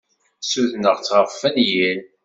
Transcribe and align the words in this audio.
Ssudneɣ-tt 0.43 1.13
ɣef 1.17 1.31
wenyir. 1.41 1.99